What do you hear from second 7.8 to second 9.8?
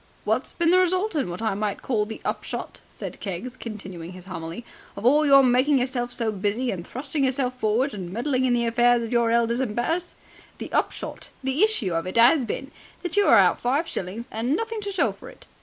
and meddling in the affairs of your elders and